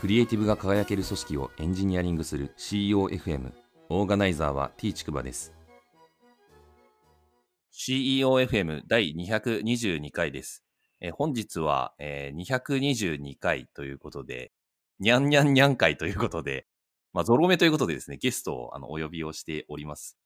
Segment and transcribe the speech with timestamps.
[0.00, 3.52] クリエイティブが輝ける組織をエンジニアリングする CEOFM
[3.88, 5.54] オーガナイザーは T ちくばです
[7.72, 10.64] CEOFM 第222回です
[11.00, 14.52] え本日は、えー、222回ということで
[14.98, 16.66] にゃんにゃんにゃん回ということで
[17.12, 20.16] まあ、ゾロ目ということでですね、ゲストをあのお呼びをしております。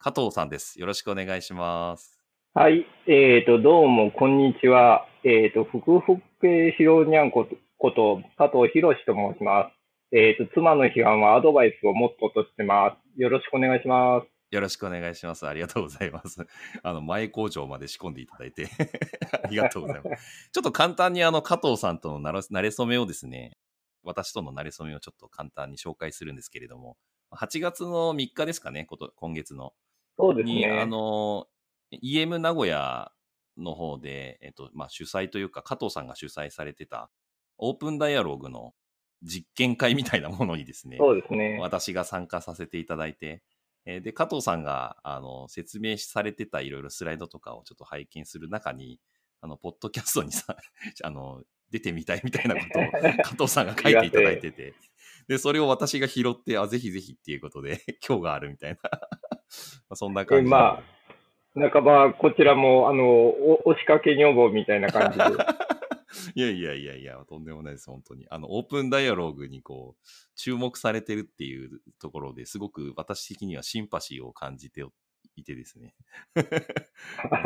[0.00, 0.80] 加藤さんです。
[0.80, 2.18] よろしくお願いします。
[2.52, 2.84] はい。
[3.06, 5.06] えっ、ー、と、どうも、こんにちは。
[5.22, 10.16] えっ、ー、と、ふくふけひろにゃんこと、こと加藤博と申します。
[10.16, 13.20] えっ、ー、と、妻の批判はアドバイスをモットーとしてます。
[13.20, 14.54] よろしくお願いします。
[14.54, 15.48] よろしくお願いします。
[15.48, 16.46] ありがとうございます。
[16.84, 18.68] あの、前工場まで仕込んでいただいて
[19.42, 20.50] ありがとうございます。
[20.52, 22.30] ちょっと簡単にあの、加藤さんとのな
[22.62, 23.50] れ初めをですね、
[24.04, 26.96] 私とのなれ初めをちょっと簡単に紹介するんですけれども、
[27.32, 29.74] 8月の3日ですかね、こと今月の。
[30.16, 30.54] そうですね。
[30.54, 31.48] に、あの、
[31.90, 33.10] EM 名古屋
[33.56, 37.10] の方で、えっと、まあ、主催というか、加藤さんが主催されてた、
[37.58, 38.74] オープンダイアログの
[39.22, 41.58] 実験会みたいなものにですね、そうですね。
[41.60, 43.42] 私が参加させていただいて、
[43.84, 49.00] えで、加藤さんが、あの、説明されてたいろいろスライドとかをちょっと拝見する中に、
[49.40, 50.56] あの、ポッドキャストにさ、
[51.02, 52.82] あの、出てみたいみたいなことを
[53.22, 54.74] 加藤さんが書いていただいてて、
[55.26, 58.76] で、それを私が拾って、あ、ぜひぜひっていうことで、 今日があるみたい
[59.90, 60.50] なそんな感じ。
[60.50, 60.82] ま
[61.54, 65.24] あ、半ばこちらも、あの、お押しかけ女房みたいな感じで。
[66.34, 68.26] いやいやいやいや、とんでもないです、本当に。
[68.30, 74.84] あの、オープンダイアログにこう、注目されてるっていうところですごく私的にはシンパシーを感じて
[75.36, 75.94] いてですね。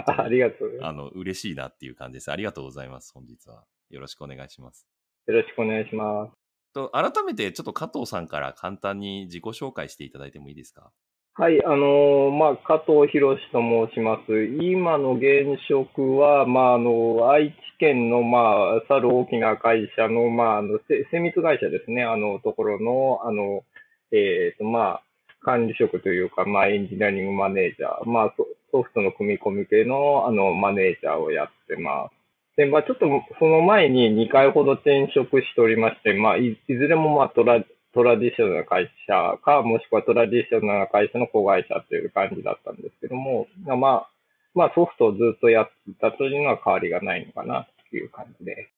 [0.06, 0.78] ありがとう。
[0.83, 2.31] あの、嬉しいなっていう感じです。
[2.33, 3.64] ありがとうございます、本日は。
[3.91, 4.89] よろしくお願いします。
[5.27, 6.33] よろしくお願いします。
[6.73, 10.92] と改めてちょっと加藤さんから簡単に自己紹介していただいてもいいですか？
[11.39, 14.45] はい、あの、まあ、加藤博と申します。
[14.59, 23.64] 今の現職は、まあ、あの、愛知県の、まあ、去る大きな会社の、まあ、あの、精密会社ですね、あの、ところの、あの、
[24.12, 25.03] えっ、ー、と、まあ、
[25.42, 28.35] 管理職というか、まあ、エンジニアリングマネージャー、まあ、
[28.73, 32.17] ソフトの組み込み系の、あの、マネージャーをやってます。
[32.57, 33.05] で、まあ、ちょっと
[33.39, 37.63] その前に2回ほど転職しておりまして、まあ、いいずれも、まあ、トラ、
[37.96, 44.11] トラディショナルな会社か、もしくはトラディショナルな会社の子会社という感じだったんですけども、まあ、
[44.55, 48.68] まあ、ソフトをずっとやってたというのは変わりがないのかなという感じで。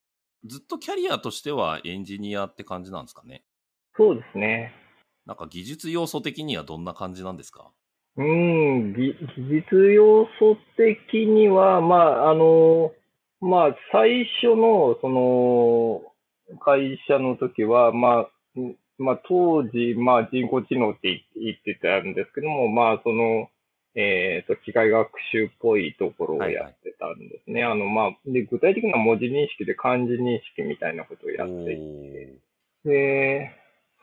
[0.46, 3.42] ずっとキャリアとしてはエンジニアって感じなんですかね？
[3.96, 4.72] そうですね。
[5.26, 7.72] なんか技術要素的にはどんな感じなんですか？
[8.16, 9.16] うん、技
[9.50, 12.92] 術要素的には、まあ、あの、
[13.40, 16.02] まあ、最初の、その、
[16.60, 18.30] 会社の時は、まあ、
[18.98, 23.48] まあ、当時、まあ、人工知能って言ってたんですけども、まあ、その、
[23.94, 27.64] えっ、ー、と、機械学習っぽいところをやってたんですね。
[27.64, 31.76] はいはい、あの、まあ、で、具体的な文字認識で漢字認識みたいなことをやってい
[32.12, 32.34] て、
[32.84, 33.50] で、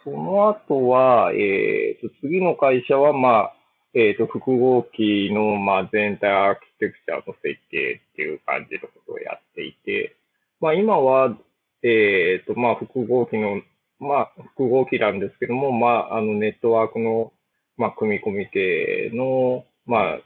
[0.03, 3.55] その後は、えっ、ー、と、次の会社は、まあ、
[3.93, 10.17] えっ、ー、と、複合機の、まあ、全体アーキテクチャの設計っていう感じのことをやっていて、
[10.59, 11.37] まあ、今は、
[11.83, 13.61] えっ、ー、と、まあ、複合機の、
[13.99, 17.31] まあ、複合機なんですけども、まあ、あの、ネットワークの、
[17.77, 20.19] まあ、組み込み系の、まあ、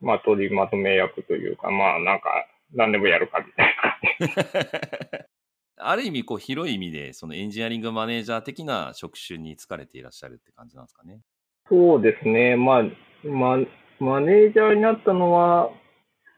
[0.00, 2.30] まあ、取りまとめ役というか、まあ、なんか、
[2.74, 3.74] 何でもやるかみたい
[4.20, 5.24] な感じ。
[5.80, 11.20] ある意味、こう、広い意味で、そのエンジニアリングマネージャー的な職種に疲れていらっしゃるって感じなんですかね。
[11.68, 12.56] そうですね。
[12.56, 12.82] まあ、
[13.24, 13.58] ま、
[14.00, 15.70] マネージャーになったのは、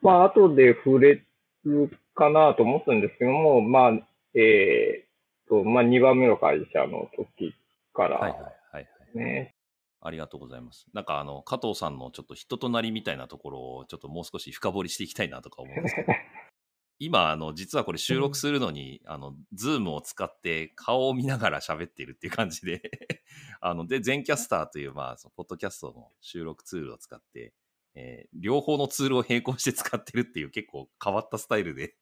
[0.03, 1.23] まあ、後で触れ
[1.65, 3.93] るかなと思ったんですけども、まあ、
[4.35, 5.10] えー、
[5.51, 7.55] と、まあ、2番目の会社の時
[7.93, 9.55] から、はいはいはいね。
[10.03, 10.87] ありがとうございます。
[10.95, 16.13] なんかあの、加藤さんのちょっと人となりみたいなところをちょっともう少し深掘りしていきたいなとか思うんですけど。
[17.03, 22.83] 今、あの、実はこれ収録するのに、あの、 Zoom を使って顔を見ながら喋っているっていう感じで
[23.61, 27.55] あの、で、 Zencastr という、まあ、そのポッドキャストの収録ツールを使って、
[27.95, 31.97] えー、両方のツールを並行して使ってるっていう結構変わったスタイルで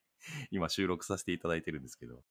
[0.51, 2.21] 今収録させていただいてるんですけど、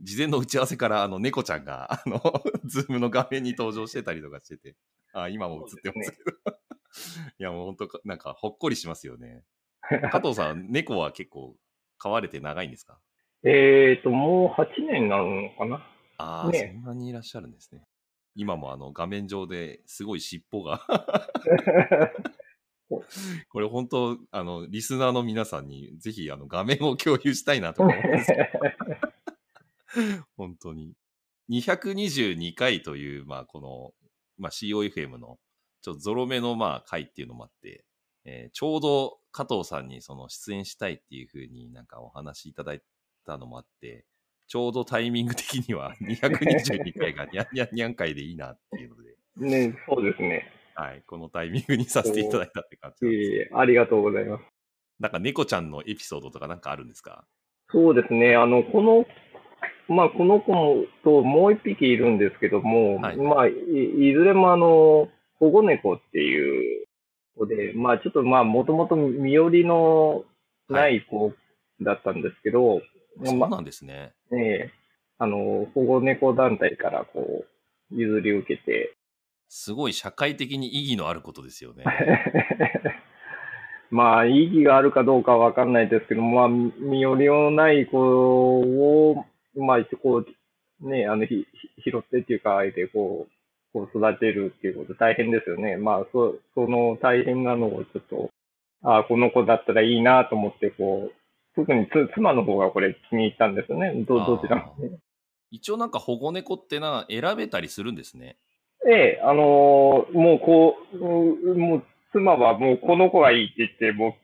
[0.00, 2.20] 事前の打ち合わせから、あの、猫ちゃんが、あの、
[2.64, 4.76] ズームの画面に登場してたりとかしてて、
[5.12, 6.32] あ、今も映ってますけど。
[7.38, 9.44] いや、もう本当なんか、ほっこりしますよね。
[10.10, 11.56] 加藤さん、猫は結構
[11.98, 12.98] 飼われて長いんですか？
[13.44, 15.86] えっ、ー、と、もう8年になるのかな？
[16.18, 17.82] ああ、ね、そんなにいらっしゃるんですね。
[18.34, 20.86] 今もあの画面上ですごい尻尾が
[23.48, 29.11] これ本当、あの、リスナーの皆さんにぜひあの画面を共有したいなと思うんですけど。
[30.36, 30.94] 本当に。
[31.50, 33.92] 222回という、まあ、この、
[34.38, 35.38] まあ、COFM の、
[35.82, 37.84] ちょっとゾロ目の、まあ、回っていうのもあって、
[38.24, 42.82] えー、ちょうど加藤さんにその出演したいっていうふうになんかお話いただい
[43.26, 44.04] たのもあって、
[44.46, 49.16] ちょうどタイミング的には222回がニャンニャンニャン回でいいなっていうので、
[49.70, 50.52] ね、そうですね。
[50.74, 54.44] はい、このタイミングにさせていただいたって感じですええありがとうございます。
[55.00, 57.24] なんか猫ちゃんのエピソードとかなんかあるんですか？
[57.70, 58.36] そうですね。
[58.36, 59.06] あの、この、
[59.88, 65.08] まあ、この子ともう一匹いるんですけども、はいまあい、いずれもあの、
[65.38, 66.86] 保護猫っていう
[67.36, 70.24] 子で、まあ、ちょっとまあ、もともと身寄りの
[70.68, 71.32] ない子
[71.80, 72.80] だったんですけど、
[73.18, 74.12] まそうなんですね。
[74.32, 74.70] ええ
[75.18, 78.96] あの、保護猫団体からこう、譲り受けて、
[79.48, 81.84] すごい社会的に意義のあることですよね。
[83.90, 89.26] まあ、意義があるかどうかはわかんないですけど、まあ、身寄りのない子を、
[89.62, 90.24] まあ、こ
[90.80, 91.46] う、ね、あの、ひ、
[91.84, 93.32] ひ拾ってっていうか、あえてこう、
[93.72, 95.76] こう育てるっていうこと大変ですよね。
[95.76, 98.30] まあ、そ、その大変なのをちょっと、
[98.82, 101.14] ああ、この子だったらいいなと思って、こう、
[101.54, 103.92] 特につ妻の方がこれ気に入ったんですよね。
[104.06, 104.98] ど、どちらもね。
[105.50, 108.36] 一応なんか保護猫ってな、選べたりするんですね。
[108.88, 111.82] ええ、あのーもうこう、うんもう
[112.12, 114.14] 妻はもうこの子がいいって言って、もう、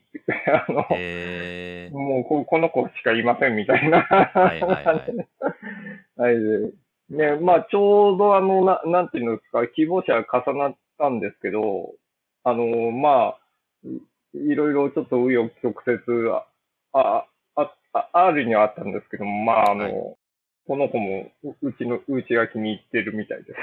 [0.69, 1.95] あの、へえ。
[1.95, 4.03] もうここの子しかいませんみたいな。
[4.03, 5.29] はいはいはい。
[6.17, 6.73] はい。
[7.11, 11.95] ね、まあちょうどあの、ななんていうんですか、希望者が重なったんですけど、
[12.45, 13.39] あの、まあ、
[13.87, 14.01] い
[14.35, 16.45] いろいろちょっと紆余曲折あ、
[16.93, 17.27] あ、
[17.57, 20.17] あ、ああるにはあったんですけども、まああの、はい
[20.69, 23.59] この子もううちの、うちが気に入ってるみたいです。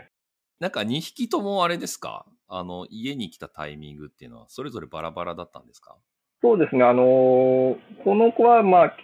[0.60, 2.24] なんか2匹ともあれですか？
[2.54, 5.96] あの、家に来たタイミングっていうのは、それぞれバラバラだったんですか？
[6.42, 8.96] そうですね、あのーこの子は、まあ、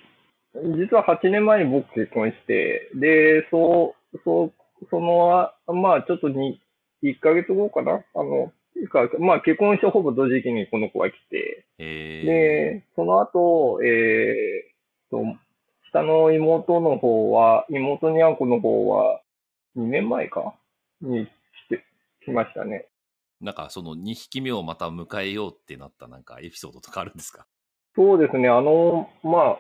[0.55, 4.53] 実は8年前に僕結婚して、で、そう、そう、
[4.91, 6.61] その、あまあ、ちょっとに、
[7.03, 8.03] 1ヶ月後かな？
[8.15, 8.53] あの、
[9.21, 11.65] まあ、結婚してほぼ同時期にこの子が来て。
[12.27, 15.23] で、その後、えーと、
[15.91, 19.21] 下の妹の方は、妹にゃんこの方は、
[19.77, 20.55] 2年前か？
[21.01, 21.31] に来
[21.69, 21.85] て、
[22.25, 22.87] 来ましたね。
[23.41, 27.47] なんかその2匹目をまた迎えようってなったなんかエピソードとかあるんですか？
[27.97, 29.59] そうですね、あの、まあ、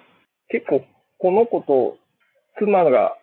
[0.48, 0.84] 結構、
[1.18, 1.98] この子と
[2.58, 3.16] 妻が、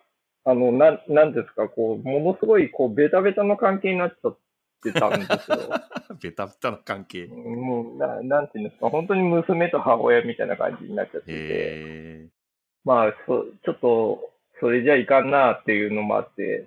[0.44, 4.38] あの、なん、なんですか、こう、ものすごい、こう、ベタベタの関係になっちゃっ
[4.82, 5.58] てたんですよ。
[6.22, 7.22] ベタベタな関係。
[7.24, 12.28] へもう、な、なんていうんですか、本当に娘と母親みたいな感じになっちゃってて、え。
[12.84, 14.30] まあ、そ、ちょっと、
[14.60, 16.66] それじゃいかんなっていうのもあって、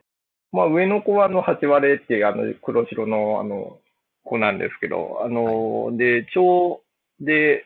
[0.52, 3.80] まあ、上の子は、あの、八割れっていう、あの、黒白の、あの、
[4.24, 6.82] 子なんですけど、あの、で、ちょ
[7.22, 7.66] う、で、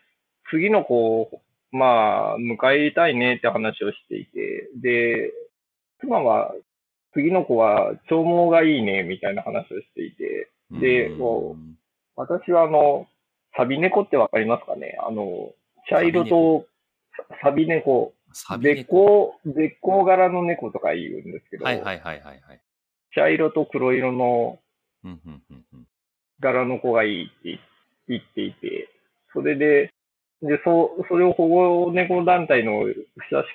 [0.50, 1.42] 次の子を、
[1.72, 2.56] まあ、迎
[2.88, 5.32] えたいねって話をしていて、で、
[6.00, 6.54] 妻は、
[7.14, 11.20] 次の子は長毛がいいね、みたいな話をしていて、でうん。
[11.20, 11.56] こ
[12.16, 13.08] 私はあの、
[13.56, 14.98] サビ猫ってわかりますかね？
[15.00, 15.52] あの、
[15.90, 16.66] 茶色と、
[17.42, 19.36] サビ猫、絶サビ猫。
[19.44, 22.62] 光、絶光柄の猫とか言うんですけど、はいはいはいはいはい。
[23.16, 24.60] 茶色と黒色の
[26.40, 27.60] 柄の子がいいって
[28.08, 28.90] 言っていて、
[29.34, 29.92] それで、
[30.42, 32.98] で、そう、それを保護猫団体の親し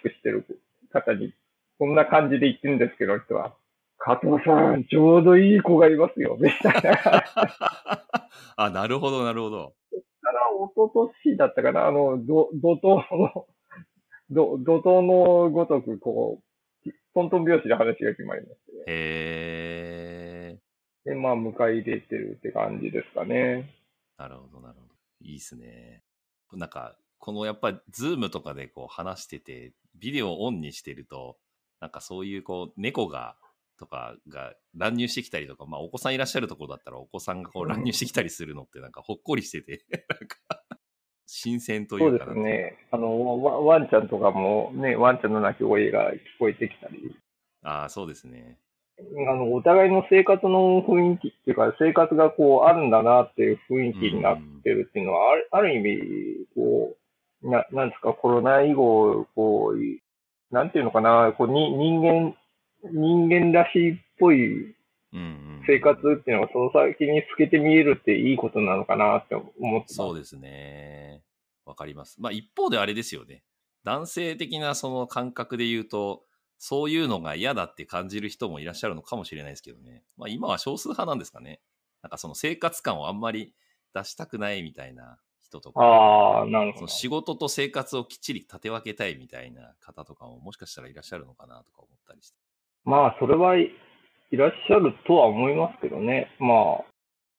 [0.02, 0.44] くしてる
[0.92, 1.34] 方に、
[1.78, 3.54] こんな感じで言ってるんですけど、人は、
[3.98, 7.24] 加藤さん、ちょうどいい子がいますよ、みたいな。
[8.56, 9.74] あ、なるほどなるほど。
[10.32, 13.46] ら、一昨年だったかな、あの、ど怒涛の、
[14.30, 16.47] ど怒涛のごとく、こう、
[17.18, 20.58] トントン拍子で話が決まりまして、ね、へえ。
[21.04, 23.74] で、まあ、迎え入れてるって感じですかね。
[24.16, 24.94] なるほどなるほど。
[25.20, 26.04] いいっすね。
[26.52, 31.38] なんか、このやっぱり、 Zoom とかでこう話してて、ビデオをオンにしてると、
[31.80, 33.36] なんかそういうこう、猫が、
[33.78, 40.64] とかが乱入してきたりとか、まあお子さんいらっしゃるところだったらお子さんがこう乱入してきたりするのってなんかほっこりしてて、 なんか、
[41.30, 42.78] 新鮮というか、そうですね。
[42.90, 47.14] あの、ワワンちゃんとかもね、ワンちゃんの鳴き声が聞こえてきたり、
[47.62, 48.56] ああ、そうですね。
[48.98, 56.96] あの、お互いの生活の雰囲気っていうか、生活がこう、あるんだなっていう雰囲気になってるっていうのは、あるある意味、こ
[57.42, 62.34] う、な、なんですか、コロナ以後、こう、なんていうのかな、こう、に、人間、
[62.90, 64.74] 人間らしいっぽい
[65.12, 65.57] うんうん。
[65.68, 69.92] 生活っていうのが、その先に透けて見えるっていいことなのかなって思って。
[69.92, 71.22] そうですね。
[71.66, 72.16] わかります。
[72.18, 73.42] まあ一方であれですよね。
[73.84, 76.22] 男性的なその感覚で言うと、
[76.56, 80.02] そういうのが嫌だって感じる人もいらっしゃるのかもしれないですけどね。
[80.16, 81.60] まあ今は少数派なんですかね。
[82.02, 83.54] なんかその生活感をあんまり
[83.94, 86.88] 出したくないみたいな人とか、ああ、なるほどその。
[86.88, 92.38] 仕事と生活をきっちり立て分けたいみたいな方とかももしかしたらいらっしゃるのかなとか思ったりして。
[92.84, 93.54] まあ、それは
[94.30, 96.30] い、いらっしゃるとは思いますけどね。
[96.38, 96.84] まあ、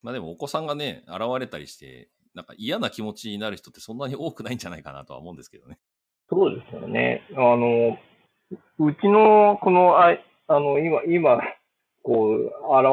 [0.02, 5.78] まあでもお子さんがね、現れたりして、なんか嫌な気持ちになる人ってそんなに多くないんじゃないかなとは思うんですけどね。
[6.30, 7.24] そうですよね。
[7.32, 7.98] あの、
[8.80, 10.18] うちの、この、あ
[10.48, 11.42] あの、今、今、
[12.04, 12.52] こう、現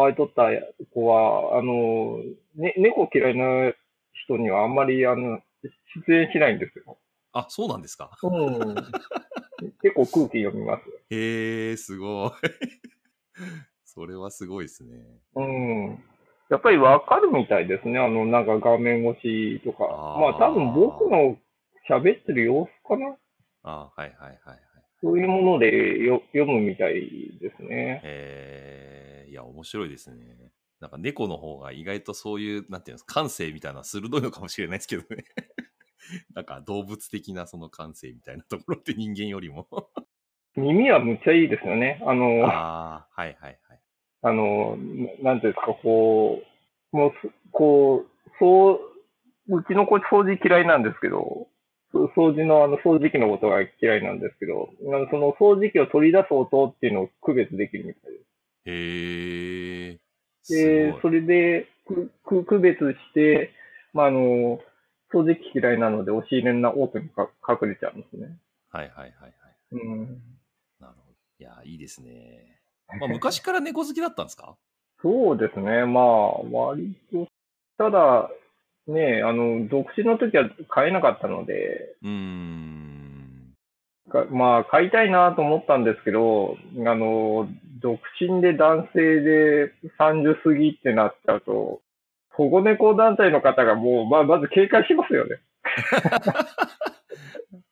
[0.08, 0.48] れとった
[0.92, 2.18] 子は、あの、
[2.54, 3.72] ね、猫嫌いな
[4.26, 5.40] 人にはあんまり、あの、
[6.06, 6.98] 出演しないんですよ。
[7.32, 8.10] あ、そうなんですか？
[8.22, 8.74] うん。
[9.82, 10.82] 結構空気読みます。
[11.10, 12.30] へえ、すごい。
[13.96, 14.90] それはすごいですね。
[15.36, 15.98] うん。
[16.50, 17.98] やっぱりわかるみたいですね。
[17.98, 19.84] あの、なんか画面越しとか。
[19.90, 21.38] あーまあ多分僕の
[21.88, 23.16] 喋ってる様子かな
[23.62, 24.58] あはいはいはいはい。
[25.00, 28.02] そういうものでよ読むみたいですね。
[28.04, 30.52] えー、いや、面白いですね。
[30.78, 35.24] なんか猫の方が意外とそういう、なんていうんですか、感性みたいな鋭いのかもしれないですけどね。
[36.34, 39.66] なんか動物的なその感性みたいなところって人間よりも。
[40.54, 42.02] 耳はむっちゃいいですよね。
[42.06, 43.58] あの、ああ、はいはいはい。
[44.26, 44.76] あの、
[45.22, 46.42] ななんていうんですか、こ
[46.92, 48.80] う、もうす、こう、そ
[49.48, 51.46] う、うちの子掃除嫌いなんですけど、
[51.94, 54.70] 掃除の、あの、掃除機のことが嫌いなんですけど、
[55.12, 58.24] その掃除機を取り出す音っていうのを区別できるみたいです。
[58.64, 59.98] へえ。
[60.42, 63.52] すでそれで、く、く、区別して、
[63.92, 64.58] まあ、あの、
[65.12, 68.36] 掃除機嫌いなので押し入れの奥にか隠れちゃうんですね。
[68.70, 69.34] はいはいはいはい。
[69.70, 70.06] うん。
[70.80, 71.16] なるほど。
[71.38, 72.55] いや、いいですね。
[73.00, 74.56] まあ、昔から猫好きだったんですか？
[75.02, 75.84] そうですね。
[75.84, 77.26] まあ、割と、
[77.78, 78.30] ただ、
[78.86, 83.52] ね、あの、独身の時は買えなかったので、うーん。
[84.10, 87.48] かまあ、買いたいなと思ったんですけど、あの、
[87.80, 91.82] 独身で男性で30過ぎってなっちゃうと、
[92.30, 95.40] 保護猫団体の方がもう、まあ、まず警戒しますよね。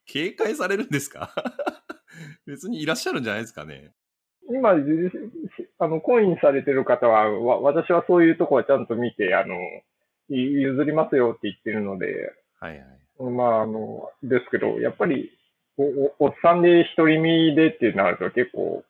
[0.07, 1.31] 警戒されるんですか？
[2.47, 3.93] 別にいらっしゃるんじゃないですかね。
[4.51, 4.85] 今、じ
[5.79, 9.55] あの、コインされてる方は、わ私はそういうとこはちゃんと見て、あの、
[10.29, 13.31] い譲りますよって言ってるので、はいはい。
[13.31, 15.31] まあ、あの、ですけど、やっぱり、
[15.77, 18.85] お、おおっさんで独り身でってなると結構、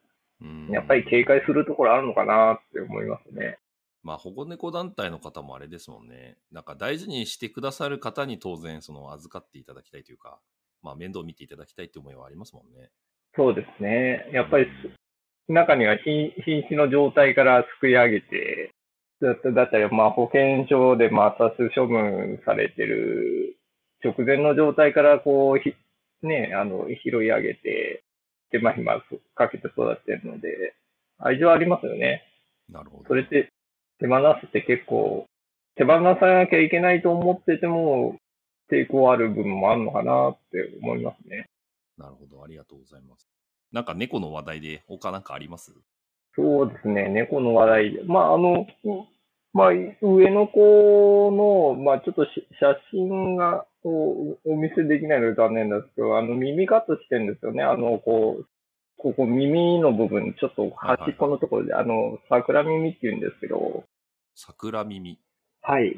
[0.71, 3.59] やっぱり警戒するところあるのかなって思いますね。
[4.03, 6.37] まあ、保護猫団体の方もあれですもんね。
[6.53, 10.39] なんか大事にしてくださる方に当然、その預かっていただきたいというか、
[10.83, 12.91] まあ、面倒を見ていただきたいって思いはありますもんね。
[13.35, 14.29] そうですね。
[14.33, 14.91] やっぱりす、
[15.49, 18.71] 中には瀕瀕死の状態から救い上げて、
[19.21, 23.57] だっただったり、まあ保健所で抹殺処分されてる
[24.05, 25.75] 直前の状態からこう、ひ
[26.23, 28.03] ね、あの、拾い上げて、
[28.51, 29.03] 手間暇
[29.35, 30.75] かけて育てるので、
[31.19, 32.23] 愛情ありますよね。
[32.69, 33.09] なるほど。
[33.09, 33.51] それって
[33.99, 35.27] 手放すって結構、
[35.77, 38.19] 手放さなきゃいけないと思ってても、
[38.71, 41.47] 抵抗ある部分もあるのかなって思いますね。
[41.99, 42.43] なるほど。
[42.43, 43.29] ありがとうございます。
[43.75, 45.75] なんか猫の話題で他なんかあります？
[46.37, 48.03] そうですね、猫の話題で。
[48.05, 49.05] まあ、あの、うん
[49.53, 49.69] まあ、
[50.01, 52.29] 上の子の、まあ、ちょっとし
[52.59, 57.63] 写真がおお見せできないので残念ですけど、あの、耳カットしてるんですよね。
[57.63, 58.47] あの、こう、
[58.97, 63.85] ここ耳の部分、ちょっと端っこのところで、あの、桜耳って言うんですけど、
[64.35, 65.19] 桜耳。
[65.63, 65.95] はい。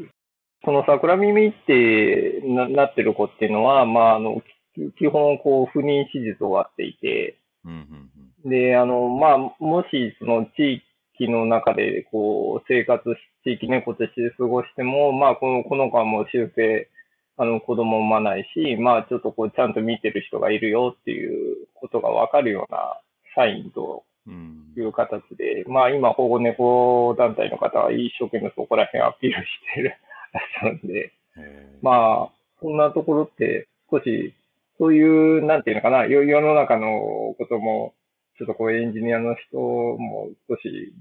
[0.64, 4.42] その桜耳ってななってる子っていうのは、まあ、あの、
[4.74, 8.10] き基本、こう、不妊手術終わっていて、うんうん
[8.44, 8.50] うん。
[8.50, 10.82] で、あの、まあ、もし、その地
[11.18, 16.88] 域の中で、こう、生活し、地域猫として過ごしても、まあ、この、この子はもう修正、
[17.36, 23.00] あの、子供産まないし、まあ、ちょっとこう、ちゃんと見てる人がいるよっていうことがわかるような
[23.34, 29.94] サインとうんいう形で、まあ、今、保護猫団体の方は一生懸命そこら辺アピールしてる
[30.32, 34.34] らしいので、へーまあ、そんなところって少し、
[34.78, 37.94] そういう、なんていうのかな、よ世の中のことも、
[38.38, 40.94] ちょっとこうエンジニアの人も少し、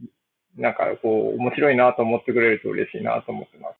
[0.56, 3.76] なんかこう、面白いなと思ってくれると嬉しいなと思ってます。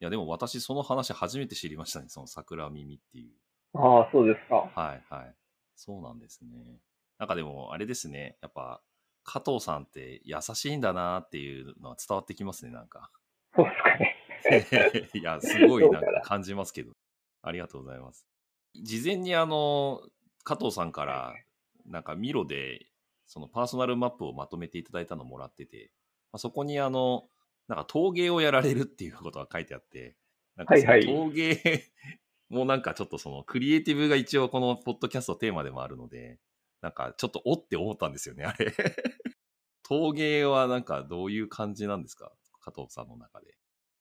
[0.00, 2.06] いや、でも私、その話初めて知りましたね。
[2.08, 3.32] その桜耳っていう。
[3.74, 4.70] ああ、そうですか。
[4.74, 5.34] はいはい。
[5.74, 6.80] そうなんですね。
[7.18, 8.36] なんかでも、あれですね。
[8.42, 8.82] やっぱ、
[9.24, 13.10] 加藤さんって優しいんだなっていうのは伝わってきますね、なんか。
[13.56, 15.10] そうですかね。
[15.20, 16.92] いや、すごいなんか感じますけど。
[17.42, 18.26] ありがとうございます。
[18.74, 20.02] 事前にあの、
[20.44, 21.34] 加藤さんから、
[21.86, 22.86] なんかミロで、
[23.26, 25.90] そのパーソナルマップをまとめていただいたのをもらってて、
[26.32, 27.28] まあ、そこにあの、
[27.66, 30.16] なんか陶芸をやられるっていうことが書いてあって、
[30.56, 30.74] なんか
[31.06, 31.60] 陶芸
[32.48, 36.40] もなんかちょっとそのクリエイティブが一応このポッドキャストテーマでもあるので、
[36.80, 38.72] なんかちょっとおって思ったんですよね、あれ。
[39.82, 42.32] 陶芸はなんかどういう感じなんですか？
[42.60, 43.56] 加藤さんの中で。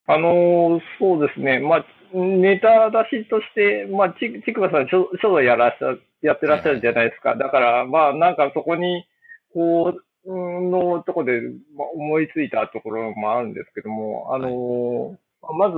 [0.08, 1.60] あのーそうですね。
[1.60, 7.36] まあ、ネタ出しとして、まあ、ち、ちくばさん、書書道やらっしゃ、やってらっしゃるじゃないですか。
[7.36, 9.06] だから、まあ、なんかそこに、
[9.54, 11.42] こう、うんのとこで、
[11.78, 15.18] まあ、思いついたところもあるんですけども、あのー
[15.54, 15.78] まず、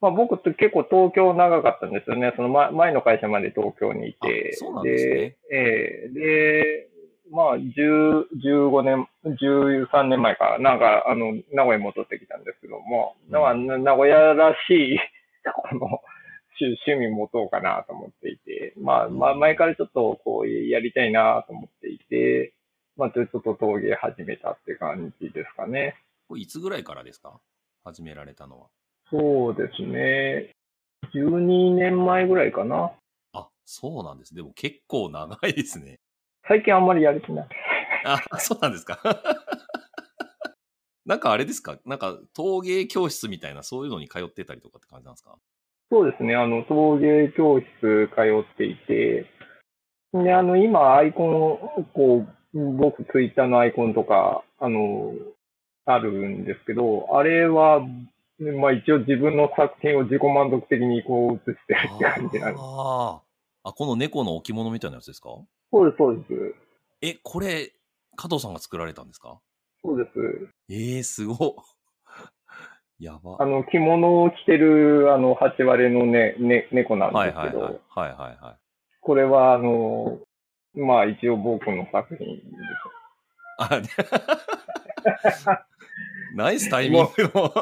[0.00, 2.32] まあ僕って結構東京長かったんですよね。
[2.36, 4.50] その前前の会社まで東京にいて。
[4.54, 6.88] あそうなんですねで、ええで、
[7.30, 14.98] まあ、10 15年、13年前か、なんか、あの、名古屋に戻ってきたんですけども、うんだから名古屋らしい、
[15.54, 16.00] この、
[16.60, 22.52] 趣趣味持とうかなと思っていて、まあ、まあ、前からちょっとこうやりたいなと思っていて、
[22.96, 25.94] まあ、ちょっと陶芸始めたって感じですかね。
[26.28, 27.38] これいつぐらいからですか？
[27.84, 28.66] 始められたのは。
[29.10, 30.50] そうですね。
[31.14, 32.90] 12年前ぐらいかな。
[33.32, 34.34] あ、そうなんです。
[34.34, 36.00] でも結構長いですね。
[36.48, 37.48] 最近あんまりやる気ない。
[38.04, 38.98] あ、そうなんですか。
[41.04, 41.78] なんかあれですか？
[41.86, 45.36] なんか陶芸教室みたいなそういうのに通ってたりとかって感じなんですか？
[45.90, 46.36] そうですね。
[46.36, 48.20] あの、陶芸教室通
[48.52, 49.26] っていて、
[50.12, 51.24] で、あの、今、アイコ
[51.78, 55.14] ン、こう、僕、ツイッターのアイコンとか、あの、
[55.86, 57.80] あるんですけど、あれは、
[58.38, 62.62] まあ一応自分の作品を自己満足的にこう映してるって感じなんです。
[62.62, 63.27] あー
[63.68, 65.30] あ、この猫の置物みたいなやつですか？
[65.72, 66.54] そうです、そうです。
[67.02, 67.72] え、これ、
[68.16, 69.38] 加藤さんが作られたんですか？
[69.82, 70.10] そうです。
[70.70, 71.54] ええー、すごっ。
[72.98, 73.36] やば。
[73.38, 77.80] あの、着物を着てる、あの、八割のね、ね、猫なんはいですけど、はいはい。
[77.88, 78.56] はいはいはい。
[79.00, 80.18] これは、あの、
[80.74, 82.46] まあ一応僕の作品です。
[83.58, 83.80] あ、
[86.34, 87.52] ナイスタイミングの、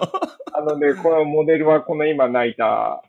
[0.52, 3.02] あのね、このモデルはこの今泣いた、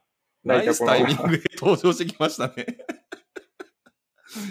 [0.48, 1.24] ナイスタイミング。
[1.24, 2.66] グで登場してきましたね。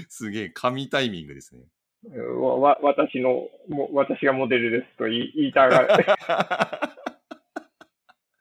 [0.08, 1.64] すげえ、神タイミングですね。
[2.40, 6.04] わ、わ、私の、も私がモデルですと言い言いたがる。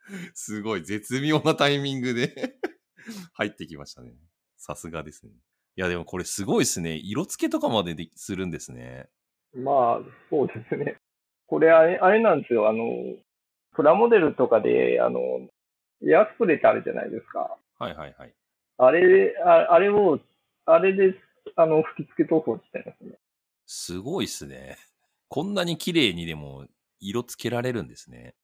[0.34, 2.56] すごい、絶妙なタイミングで
[3.34, 4.12] 入ってきましたね。
[4.56, 5.32] さすがですね。
[5.76, 6.96] いや、でもこれすごいですね。
[6.96, 9.08] 色付けとかまででするんですね。
[9.54, 10.96] まあ、そうですね。
[11.46, 12.68] これあれ、あれなんですよ。
[12.68, 12.84] あの、
[13.74, 15.20] プラモデルとかで、あの、
[16.02, 17.56] エアスプレーってあるじゃないですか。
[17.78, 18.32] はいはいはい。
[18.78, 20.18] あれ、ああれを、
[20.66, 21.14] あれで、
[21.56, 23.18] あの、吹き付け塗装してますね。
[23.66, 24.76] すごいっすね。
[25.28, 26.66] こんなに綺麗にでも
[27.00, 28.34] 色付けられるんですね。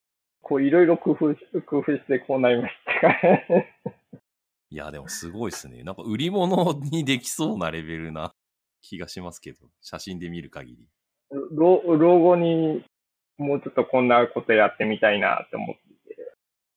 [0.40, 3.10] こう、いろいろ工夫し、工夫してこうなりました。
[4.70, 5.84] いや、でもすごいっすね。
[5.84, 8.34] なんか売り物にできそうなレベルな
[8.80, 10.88] 気がしますけど、写真で見る限り。
[11.52, 12.84] 老老後に
[13.38, 15.91] もうちょっとこんなことやってみたいなって思って。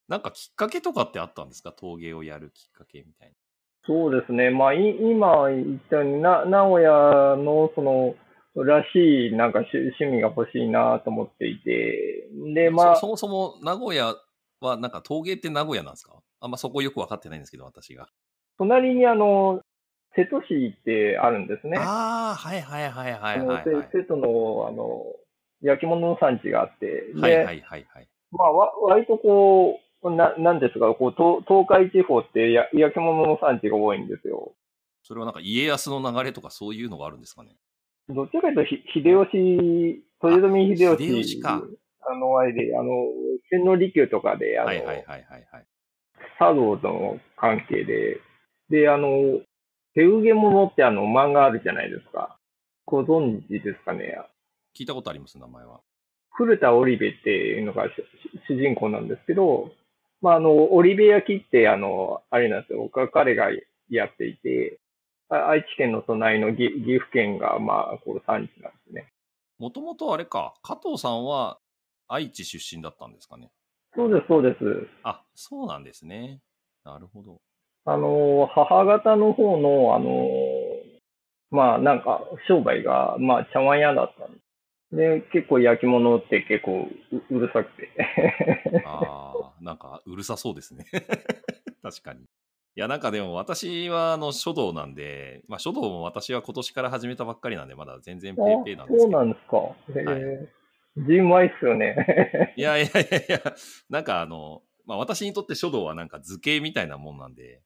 [0.07, 1.71] なんかきっかけとかってあったんですか？
[1.71, 3.31] 陶芸をやるきっかけみたい
[3.87, 4.49] そうですね。
[4.49, 8.15] まあ、い今言ったように、な、名古屋のその、
[8.55, 12.27] らしいなんか趣趣味が欲しいなと思っていて。
[12.53, 12.71] で、な。
[12.71, 14.15] まあそ、そもそも名古屋
[14.61, 16.19] はなんか陶芸って名古屋なんですか？
[16.39, 18.07] あんまそこよくわかってないんですけど、私が。
[18.57, 19.61] 隣にあの、
[20.15, 21.77] 瀬戸市ってあるんですね。
[21.77, 23.89] ああ、はいはいはいはいはい、はい。
[23.91, 25.03] せ瀬戸の、あの、
[25.61, 27.13] 焼き物の産地があって。
[27.13, 28.07] で、はいはいはいはい。
[28.31, 34.53] まあ、わ割とこう、な、なんですが、こう、東東海地方ってや焼き物の産地が多いんですよ。
[35.03, 37.55] それはなんか家康の流れとかそういうのがあるんですかね？
[38.09, 41.63] どっちかというと、ひ秀吉、豊臣秀吉、秀吉か
[42.07, 42.91] あの、あれで、あの、
[43.49, 45.65] 千利休とかで、あの、はいはいはいはいはい。
[46.37, 48.19] 茶道との関係で、
[48.69, 49.41] で、あの、
[49.95, 52.37] 手受け物ってあの、漫画あるじゃないですか。
[52.85, 54.19] ご存知ですかね？
[54.77, 55.81] 聞いたことあります、名前は。
[56.31, 57.91] 古田織部っていうのがし
[58.47, 59.71] 主人公なんですけど、
[60.25, 62.89] まあ、あの、織部焼きって、あの、あれなんですよ。
[62.89, 63.49] か彼が
[63.91, 64.79] やっていて、
[65.29, 69.05] あ愛知県の隣の岐岐阜県が、まあ、こう産地なんですね。
[69.59, 71.59] もともとあれか、加藤さんは
[72.07, 73.51] 愛知出身だったんですかね。
[73.95, 74.57] そうです、そうです。
[75.03, 76.39] あ、そうなんですね。
[76.83, 77.39] なるほど。
[77.85, 80.27] あの、母方の方の、あの、
[81.51, 84.44] まあ、なんか、商売が、まあ、茶碗屋だったんです。
[84.95, 87.89] で、結構焼き物って結構ううるさくて。
[88.86, 90.86] ああ、なんかうるさそうですね。
[91.84, 92.21] 確かに。
[92.21, 92.25] い
[92.75, 99.19] や、なんかでも私はあの書道なんで、まあ書道も私は今年から始めたばっかりなんで、まだ全然ペーペーなんですそうけど。
[99.19, 100.01] なんですか。
[100.01, 100.49] へはいえ。
[100.97, 102.53] 字うまいっすよね。
[102.55, 103.55] いやいやいやいや、
[103.89, 107.62] なんかあの、まあ私にとって書道はなんか図形みたいなもんなんで、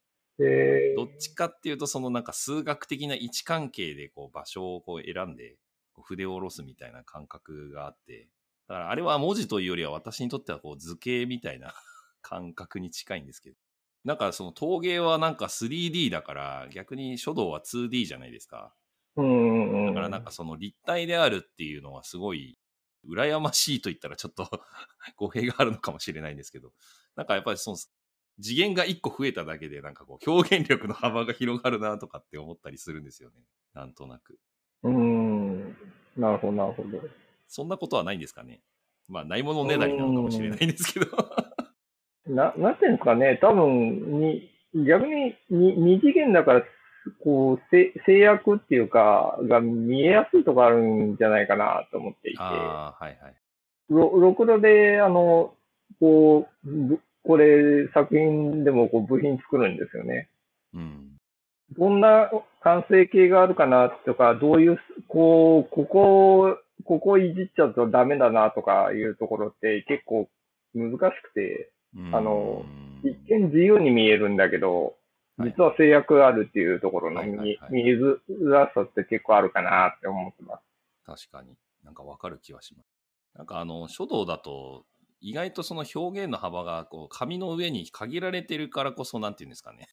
[0.96, 5.56] どっちかっていうとそのなんか数学的な位置関係でこう場所をこう選んで、
[6.00, 8.28] こう筆を下ろすみたいな感覚があって、
[8.68, 11.74] だからあれは文字というよりは私にとってはこう図形みたいな
[12.22, 13.56] 感覚に近いんですけど。
[14.02, 18.74] なんかその陶芸はなんか 3D だから逆に書道は 2D じゃないですか。
[19.14, 19.22] だ
[19.94, 22.58] からなんかその立体であるっていうのはすごい
[23.06, 24.48] 羨ましいと言ったらちょっと
[25.16, 26.72] 語弊があるのかもしれないんですけど、
[27.14, 27.76] なんかやっぱりその
[28.40, 33.42] 次元が1個増えただけでなんかこう表現力の幅が広がるなとかって思ったりするんですよね。
[33.74, 34.38] なんとなく。
[34.82, 35.09] うん。
[36.16, 37.00] なるほど、なるほど。
[37.48, 38.60] そんなことはないんですかね。
[39.08, 41.06] まあないものねだりなのかもしれないんですけど。
[42.26, 46.62] な、なんていうんですかね、多分に、逆にに二次元だから、
[47.24, 53.34] こう、せ制約っていうか、が見えやすいとこあるんじゃないかなと思っていて、ああ、はいはい。
[53.88, 55.54] ろろくろで、あの、
[55.98, 60.28] こう、ぶこれ作品でもこう部品作るんですよね。
[60.74, 61.16] うん。
[61.78, 62.30] どんな
[62.62, 64.78] 完成形があるかなとか、どういう、
[65.08, 70.28] こう、ここ、ここいじっちゃうとダメだなとかいうところって結構
[70.74, 72.64] 難しくて、うんあの、
[73.02, 74.94] 一見自由に見えるんだけど、はい
[75.42, 77.58] 実は制約があるっていうところの見え
[77.96, 78.18] づ
[78.50, 80.58] らさって結構あるかなって思ってま
[81.06, 81.28] す。
[81.30, 81.56] 確かに。
[81.82, 82.86] なんかわかる気はします。
[83.34, 84.84] なんかあの、書道だと、
[85.22, 89.88] 意外とその表現の幅が、こう、紙の上に限られてるからこそ、なんていうんですかね。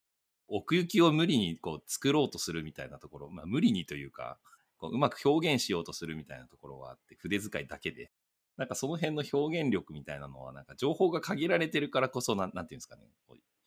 [0.48, 4.38] 奥行きを無理にこう作ろうとするみたいなところ、まあ無理にというか、
[4.78, 8.12] こううまく表現しようとするみたいなところはあって、筆遣いだけで。
[8.58, 13.04] なんかその辺の表現力みたいなのは、なんか情報が限られてるからこそ、なんなんていうんですかね。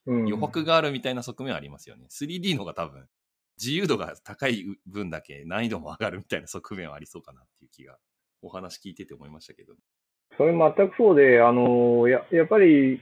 [0.06, 2.06] 余白があるみたいな側面はありますよね。
[2.10, 3.06] 3D のが多分、
[3.60, 7.98] 自由度が高い分だけ難易度も上がるみたいな側面はありそうかなっていう気が、
[8.42, 9.74] お話聞いてて思いましたけど。
[10.36, 13.00] それ全くそうで、あの、ややっぱり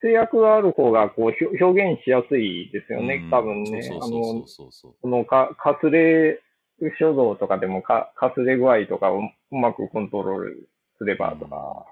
[0.00, 3.80] 制約がある方がこう表現しやすいですよね、うん多分ね。
[3.80, 4.94] あそうそうそうの、そうそう。
[5.02, 6.40] このか、かすれ
[6.98, 11.86] 書道とかでもか、かすれ具合とかをうまくコントロールすればとか、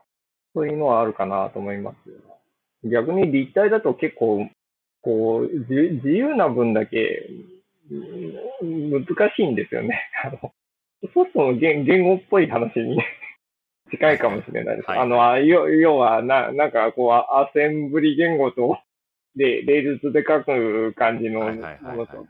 [0.54, 2.16] そういうのはあるかなと思いますよ。
[2.84, 4.48] 逆に立体だと結構、
[5.02, 7.28] こう、自自由な分だけ、
[8.60, 9.04] うん難
[9.36, 10.10] しいんですよね。
[10.24, 10.52] あの、
[11.14, 12.98] そうすると言言語っぽい話に
[13.90, 14.88] 近いかもしれないです。
[14.88, 18.78] はいあの、あ要要は、な、なんかこう、アセンブリ言語と、
[19.36, 22.26] で、 Rails で書く感じのものと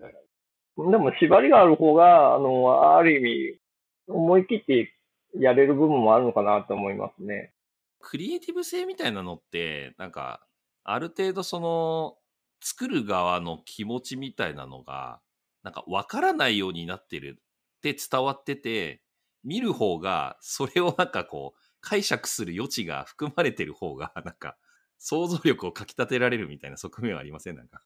[0.90, 3.60] でも縛りがある方が、あの、ある意味、
[4.08, 4.92] 思い切って
[5.34, 7.52] やれる部分もあるのかなと思いますね。
[8.00, 10.46] クリエイティブ性みたいなのって、なんか、
[10.84, 12.16] ある程度その、
[12.60, 15.20] 作る側の気持ちみたいなのが、
[15.62, 19.02] なんか分からないようになってるって伝わってて、
[19.46, 24.56] 見る方が、それをなんかこう、解釈する余地が含まれてる方が、 なんか、
[24.98, 27.56] 想像力をかき立てられるみたいな側面はありません？
[27.56, 27.82] なんか。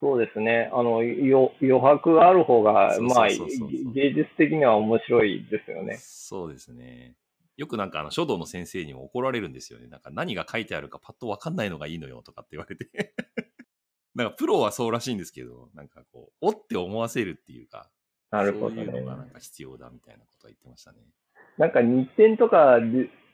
[0.00, 0.70] そうですね。
[0.72, 3.28] あの、よ余白がある方が、まあ、
[3.94, 5.96] 芸術的には面白いですよね。
[5.98, 7.16] そうですね。
[7.56, 9.86] よくなんかあの書道の先生にも怒られるんですよね。
[9.86, 13.14] なんか何が書いてあるかパッとわかんないのがいいのよとかって言われて。
[14.14, 17.90] なんかプロはそうらしいんですけど、なんかこう、おって思わせるっていうか、
[18.32, 19.04] なるほどそういうのがね。
[19.04, 20.98] なんか必要だみたいなことは言ってましたね。
[21.58, 22.78] なんか日展とか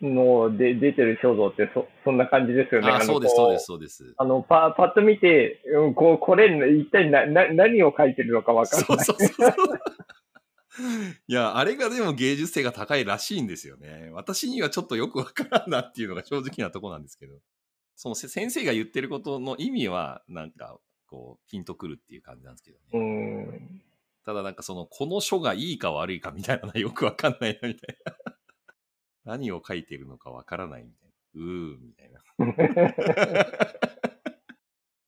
[0.03, 2.91] ので出てる書道ってそそんな感じですよね。
[2.91, 4.15] あのそうです、こそうです、そうです。
[4.19, 9.05] あの、パパッと見て、うん、こう、これ、一体な、な、何を書いてるのかわかんない。
[9.05, 9.55] そうそうそう。
[11.27, 14.11] いや、あれがでも芸術性が高いらしいんですよね。
[14.13, 17.35] 私にはちょっとよくわからんなっていうのが正直なとこなんですけど。
[17.97, 22.85] そのせ先生が言ってることの意味は、なんか、こう、ピンとくるっていう感じなんですけどね。
[22.93, 23.83] うん。
[24.29, 28.15] ただなんかその、この書がいいか悪いかみたいなのはよくわかんないなみたいな。
[29.25, 31.15] 何を書いてるのかわからないみたいな。
[31.35, 32.23] うーみたいな。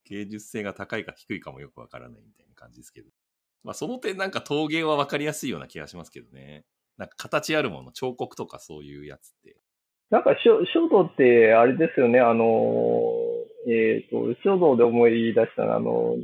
[0.09, 3.11] 芸術性が高いか低いかもよくわからないみたいな感じですけど。
[3.63, 6.65] まあその点なんか陶芸はわかりやすいような気がしますけどね。
[6.97, 9.61] なんか形あるもの、彫刻とかそういうやつって。
[10.09, 13.13] なんか書、書道って、あれですよね、あの、
[13.69, 16.17] えっ、と、書道で思い出したのは、あの、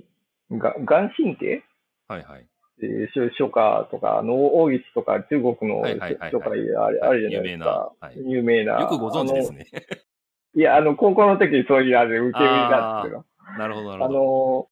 [0.59, 1.63] が眼神経？
[2.09, 2.47] はいはい。
[2.83, 5.87] えー書書家とか、あの、大岸とか中国の
[6.31, 7.93] 書家あれあるじゃないですか。
[8.01, 8.81] はい有名な。
[8.81, 9.67] よくご存知ですね。
[9.73, 9.77] あ
[10.57, 10.61] の。
[10.61, 13.25] いや、あの、高校の時そういうあれ、受け売りだったけど。
[13.59, 14.19] なるほどなるあほど。
[14.19, 14.69] の、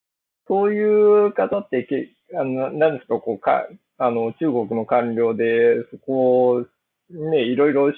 [0.48, 3.66] そういう方ってけ、あの、なんですか、こう、か、
[3.98, 6.66] あの、中国の官僚で、そこを、
[7.10, 7.96] ね、いろいろし、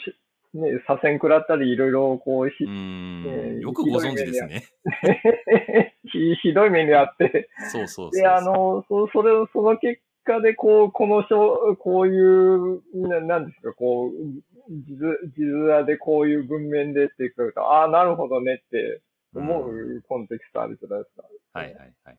[0.56, 4.64] ね、左遷食らったり、いろいろ、こう、ひえーよくご存知ですね。
[6.04, 8.10] ひ ひどい目にあって、そうそう。
[8.10, 14.12] で、あの、そそれを、その結果で、こう、この書、こういう、ななんですか、こう、
[14.68, 19.00] 字図でこういう文面でってくると、ああ、なるほどねって
[19.34, 21.28] 思うコンテキストあるじゃないですか。
[21.52, 22.18] はいはいはい。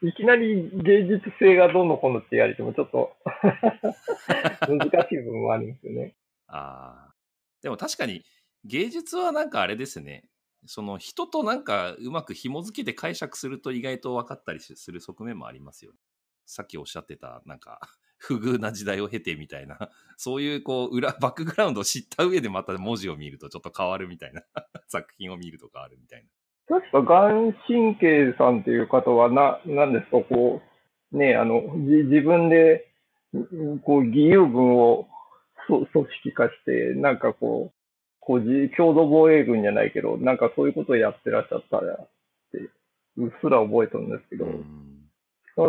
[0.00, 3.16] いきなり芸術性がどんどんこのって言われても、ちょっと
[4.68, 6.14] 難しい部分もありますよね。
[6.46, 7.14] ああ。
[7.62, 8.24] でも確かに
[8.64, 10.24] 芸術はなんかあれですね。
[10.66, 15.98] その人となんかうまく紐付けて解釈すると意外と分かったりする側面もありますよね。
[16.46, 17.80] さっきおっしゃってたなんか
[18.18, 19.78] 不遇な時代を経てみたいな、
[20.16, 24.42] そういうこう裏、バックグラウンドを知った上でまた文字を見るとちょっと変わるみたいな、
[24.88, 26.24] 作品を見ると変わるみたい
[26.68, 26.80] な。
[26.80, 30.60] 確か、眼神経さんっていう方は、な、なんですか、こ
[31.12, 32.92] う、ね、あの、自分で、
[33.82, 35.08] こう、義勇軍を
[35.68, 35.86] 組
[36.24, 37.78] 織化して、なんかこう、
[38.20, 41.96] こうじ共同防衛軍じゃないけど、なんかそういうことをやってらっしゃったら
[42.52, 42.58] て、
[43.16, 44.94] うっすら覚えてるんですけど、うん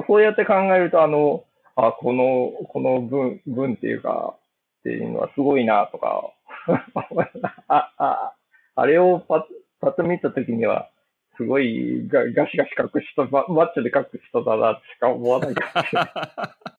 [0.08, 4.36] そうやって考えると、あの、あ、この、この文、文っていうか、
[4.82, 6.32] っていうのはすごいなとか、
[7.68, 8.34] あ、あ、
[8.76, 9.44] あれをパッ、
[9.82, 10.92] パッと見たときには、
[11.38, 16.56] すごいガガシガシ書く人、ママッチョで書く人だなってしか思わないか。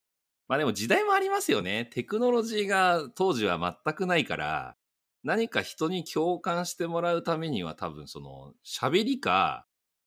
[0.51, 1.89] まあでも時代もありますよね。
[1.93, 4.77] テクノロジーが当時は全くないから、
[5.23, 9.65] 何か人に共感してもらうためには多分その喋りか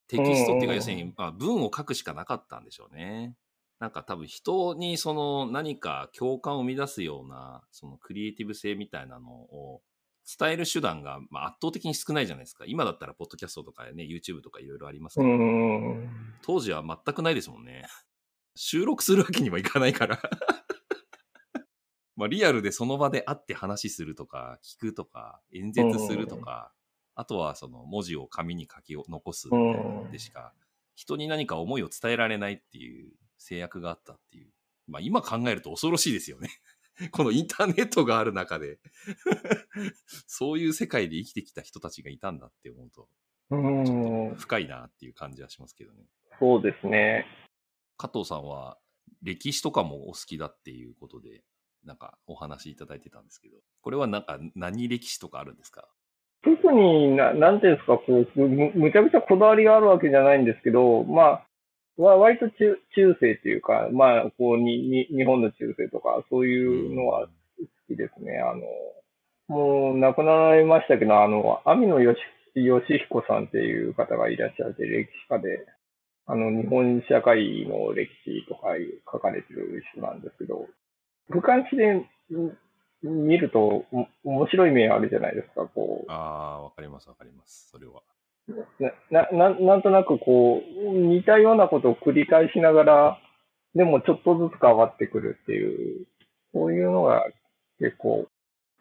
[0.10, 3.38] テキストっていうか要するにまあ文を書くしかなかったんでしょうね。
[3.80, 9.82] なんか多分人にその何か共感を生み出すようなそのクリエイティブ性みたいなのを
[10.38, 12.66] 伝える手段がまあ圧倒的に少ないじゃないですか。
[12.68, 16.10] 今だったらポッドキャストとかね、YouTube とかいろいろありますけうど、ん。
[16.42, 17.86] 当時は全くないですもんね。
[18.56, 20.22] 収録するわけにはいかないから。
[22.16, 26.72] まあリアルでその場で会って話するとか、聞くとか、演説するとか、
[27.16, 29.50] あとはその文字を紙に書き残す
[30.12, 30.54] でしか、
[30.96, 34.52] 人に何か思いを伝えられないっていう制約があったっていう。
[34.88, 36.50] まあ今考えると恐ろしいですよね。
[37.12, 38.80] このインターネットがある中で、
[40.28, 43.10] そういう世界で生きてきた人たちがいたんだって思うと、
[43.50, 44.40] うちょんっと。
[44.40, 46.04] 深いなっていう感じはしますけどね。
[46.40, 47.26] そうですね。
[47.98, 48.78] 加藤さんは
[49.22, 51.44] 歴史とかもお好きだっていうことで、
[51.86, 55.88] なんかお話いただいてたんですけど、これはなんか何歴史とかあるんですか？
[56.44, 68.40] 特にな、なんていうんですか、こう、むむちゃくちゃこだわりがあるわけじゃないんですけど、まあ、わ割と中中世っていうか、まあ、こうにに、日本の中世とか、そういうのは好きですね。
[68.40, 68.62] あの、
[69.48, 72.18] もう亡くなられましたけど、あの、網野義
[72.56, 75.66] 義彦さんっていう方がいらっしゃって、歴史家で、
[76.26, 78.70] あの、日本社会の歴史とか
[79.12, 80.68] 書かれてる人なんですけど、
[81.30, 82.08] 俯瞰視でん
[83.04, 86.12] 見るとお面白い面あるじゃないですか、こう。
[86.12, 87.70] ああ、わかりますわかります。
[87.72, 88.02] それは。
[89.10, 93.20] な、な、ななんとなくこう、似たようなことを繰り返しながら、
[93.76, 96.06] でもちょっとずつ変わってくるっていう、
[96.54, 97.26] そういうのが
[97.80, 98.28] 結構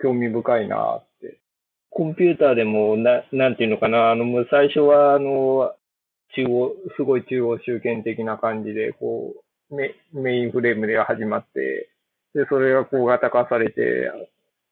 [0.01, 1.39] 興味深いなって。
[1.91, 5.75] コンピューターでも、な、なんていうのかな、あの、もう最初は、あの、
[6.35, 9.35] 中央、すごい中央集権的な感じで、こ
[9.71, 11.89] う、メメインフレームで始まって、
[12.35, 14.11] で、それがこう型化されて、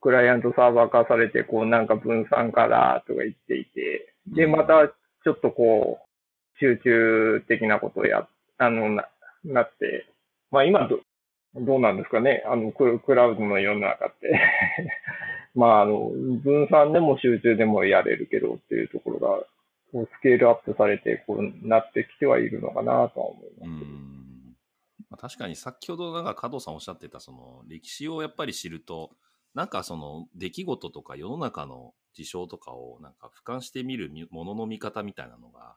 [0.00, 8.26] クライアントサーバー化されて、こうなんか分散化だとか言っていて、で、またちょっとこう、集中的なことをや、
[8.58, 9.08] あの、な、
[9.44, 10.06] なって、
[10.50, 11.00] まあ今ど、
[11.54, 14.40] どうなんですかね、あの、ククラウドの世の中って。
[15.54, 16.10] まああの、
[16.42, 19.44] 分散でも集中でもやれるけどっていうところが、
[19.92, 23.84] こうスケールアップされて、こうなってきてはいるのかなとは思います。
[25.10, 29.10] まあ、確かに先ほどなんか加藤さんおっしゃってたその歴史をやっぱり知ると、
[29.54, 35.76] なんかその出来事とか世の中の事象とかをなんか俯瞰してみるものの見方みたいなのが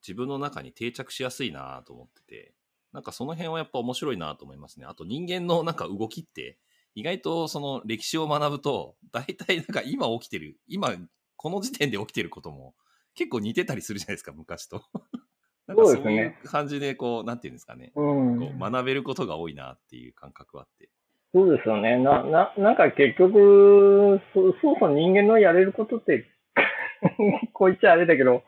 [0.00, 2.54] 自分の中に定着しやすいなと思ってて、
[2.92, 4.86] なんかその辺はやっぱ面白いなと思いますね。
[4.86, 6.58] あと人間のなんか動きって
[6.94, 10.94] 意外とその歴史を学ぶと大体なんか今起きてる、今
[11.36, 12.74] この時点で起きてることも
[13.14, 14.82] 結構似てたりするじゃないですか、昔と。
[15.66, 17.92] なんかそういう感じでこう、なんていうんですかね。
[17.94, 20.90] うんこう学べることが多いなっていう感覚はあって。
[21.34, 21.96] そうですよね。
[21.96, 26.26] な、な、なんか結局、そそうそう人間のやれることって、
[27.54, 28.42] こう言っちゃあれだけど、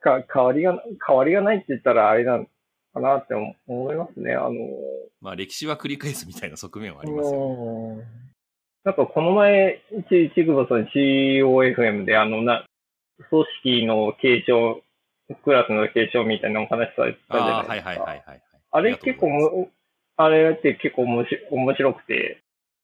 [0.00, 2.46] か、変わりが、変わりがないって言ったらあれなの
[2.94, 4.34] かなって思思いますね。
[4.34, 4.52] あの、
[5.20, 7.54] まあ歴史は繰り返すみたいな側面はありますよね。
[7.98, 8.26] うん
[8.86, 12.64] なんかこの前、ち、ちぐばさん COFM であの、な、
[13.30, 14.82] 組織の継承、
[15.44, 17.90] クラスの継承みたいなお話されてたじゃああ、ないですか。
[17.90, 18.42] はいはいはいはいはい。
[18.70, 19.68] あれ結構も、
[20.16, 22.42] あれって結構面白面白くて、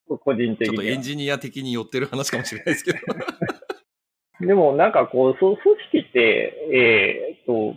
[0.08, 2.98] 個人的にちょっとエンジニア的に寄ってる話かもしれないですけど。
[4.46, 7.76] でもなんかこう、そう組織って、えーっと、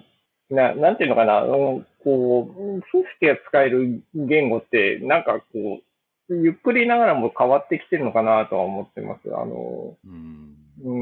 [0.49, 2.81] な、なんていうのかな、うんこう、組
[3.19, 5.81] 織が使える言語って、なんかこ
[6.29, 9.35] う、ゆっくりながらも変わってきてるのかなとは思ってます。
[9.35, 10.55] あの、うん。
[10.83, 10.97] う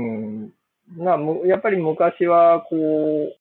[0.45, 0.53] ん。
[0.97, 3.35] な、むやっぱり昔は、こう、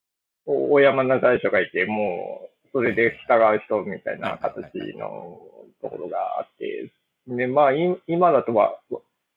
[0.47, 5.39] お山の大将がいて、もう、それで従う人みたいな形の
[5.81, 6.91] ところがあって、
[7.27, 8.79] で、まあ、い今だとは、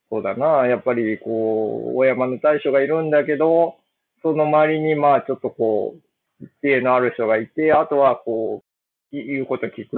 [0.09, 3.75] そうだな、やっぱり、こう、お山の大将がいるんだけど、
[4.21, 5.95] その周りに、まあ、ちょっとこ
[6.41, 8.63] う、知恵のある人がいて、あとは、こ
[9.11, 9.97] う、い言うこと聞く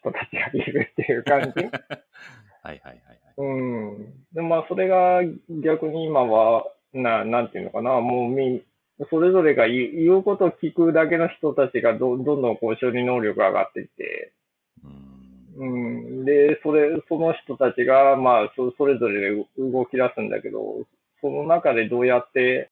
[0.00, 1.64] 人たちがいるっていう感じ。
[1.64, 1.70] はい
[2.64, 3.34] はいはいはい。
[3.38, 4.24] うん。
[4.32, 5.20] で、まあ、それが
[5.62, 8.62] 逆に今は、な、なんていうのかな、もうみ、
[9.10, 14.32] それぞれが言う言うことを聞くだけの人たちがどどんどんこう処理能力が上がっていって、
[14.84, 15.12] うん。
[15.56, 16.24] うん。
[16.24, 20.86] で、それ、その人たちが、まあ、そそれぞれで動き出すんだけど、
[21.20, 22.70] その中でどうやって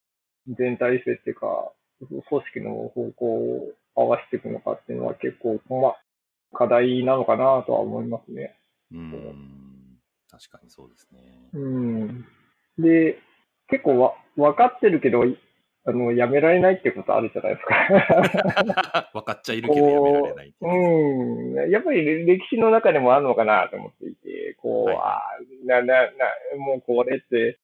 [0.48, 1.72] 全体性っていうか、
[2.08, 8.56] 組織の方向を合わせていくのかっていうのは結構、まあ、課題なのかなとは思いますね。
[8.92, 9.98] うん。
[10.30, 11.20] 確かにそうですね。
[11.52, 12.26] うん。
[12.78, 13.18] で、
[13.70, 15.24] 結構わ、分かってるけど、
[15.86, 19.10] あの、やめられないってことあるじゃないですか。
[19.14, 21.70] 分かっちゃいるけどやめられないってやつうん。
[21.70, 26.10] やっぱり歴史の中でもあるのかなと思っていて、こう、はいあーな、な、な、
[26.58, 27.58] もうこれって、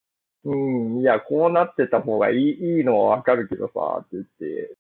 [0.45, 4.77] うん、いや、こうなってた方がいい、いいのはわかるけどさ、って言って、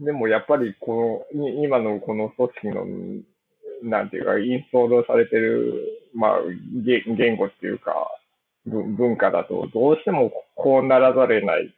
[0.00, 2.86] でもやっぱりこの、い今のこの組織の、
[3.82, 6.40] なんていうか、インストールされてる、まあ、
[6.84, 7.92] 言言語っていうか、
[8.66, 11.74] 文文化だと、どうしてもこうならざるを得ない。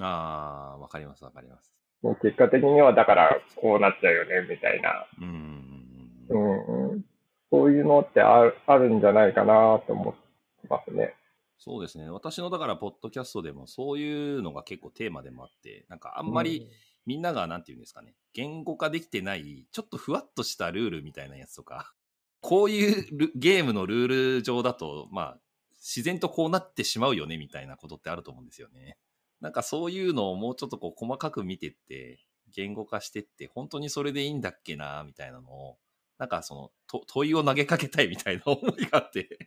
[0.00, 1.72] ああ、わかりますわかります。
[2.02, 5.06] もう結果的には、だから、こうなっちゃうよね、みたいな。
[5.20, 6.24] うん。
[6.28, 7.04] うんうん、
[7.50, 11.14] そういうのってあるあるんじゃないかなと思ってますね。
[11.58, 12.10] そうですね。
[12.10, 16.68] 私のだから、ポッドキャストでもそういうのが結構テーマでもあって、なんかあんまり
[17.06, 21.94] みんながなんて言うんですかね、言語化できてない、ちょっとふわっとしたルールみたいなやつとか、
[22.40, 25.38] こういうルゲームのルール上だと、まあ、
[25.84, 28.96] 自然とこうなってしまうよねみたいなことってあると思うんですよね。
[29.42, 35.78] なんかそういうのをもうちょっとこう細かく見てって、言語化してって、本当にそれでいいんだっけなみたいなのを、
[36.18, 39.38] なんかそのと問いを投げかけたいみたいな思いがあって、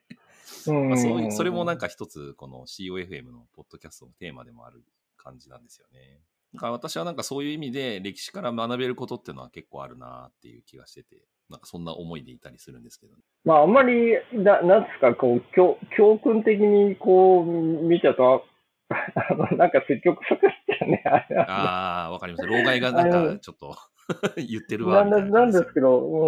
[0.68, 4.84] うんまあ、そういうそれもなんか一つこの COFM のポッドキャストのテーマでもある
[5.16, 6.22] 感じなんですよね。
[6.54, 18.44] だから私はなんかそういう意味で歴史から学べることっていうのは結構あるなっていう気がしてて、なんかそんな思いでいたりするんですけど、ね、まあ、あんまり、ななんですか、こう、教教訓的にこう、見ちゃうと、
[18.90, 22.46] あの、なんか積極臭くしたね、あれはああ、わかります。
[22.46, 23.76] 老害がなんかちょっと
[24.38, 26.28] 言ってるわななんですけど、う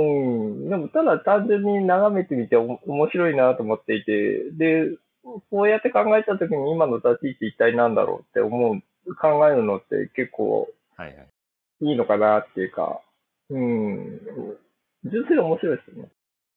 [0.66, 0.70] ん。
[0.70, 11.30] でも、ただ単純に眺めてみてお面白いなと思っていて、で、こうやって考えたときに今の立ち位置一体何だろうって思う、考えるのって結構はいはい。
[11.82, 13.02] いいのかなっていうか、
[13.50, 14.20] うん。
[15.04, 16.12] 純粋に面白いですよね。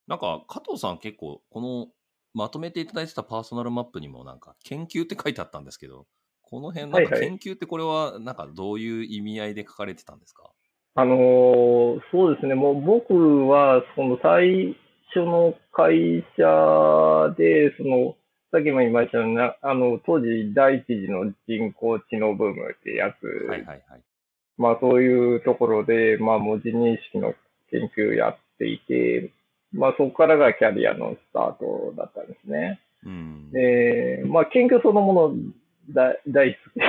[0.07, 1.89] なんか加藤さん結構この
[2.35, 6.07] まとめていただいてたパーソナルマップにもなんか研究って書いてあったんですけど、
[6.43, 10.51] この辺なんかはいはい研究ってこれはなんかどういう意味合いで書かれてたんですか、
[10.95, 14.77] あのーそうですね、もう僕は、その最
[15.15, 18.15] 初の会社で、その、
[18.51, 24.03] さっきも言いましたようにな、あの、当時第一次の人工知能ブームってやつ、はいはいはい。
[24.59, 27.33] まあそういうところで、まあ文字認識の
[27.73, 29.31] 研究やっていて、
[29.73, 32.81] まあそこからがキャリアのスタートだったんですね。
[33.05, 33.51] うん。
[33.51, 35.35] で、まあ研究そのもの
[35.91, 36.85] 大大好きで、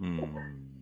[0.00, 0.34] うん。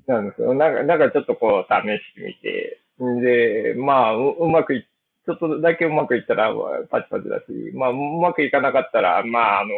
[0.07, 0.55] なんですよ。
[0.55, 4.87] なんか、なんかちょっとこう試してみて、で、まあ、ううまくい、
[5.27, 6.53] ちょっとだけうまくいったら
[6.90, 9.71] パチパチだし、まあ、うまくいかなかったら、まあ、あの、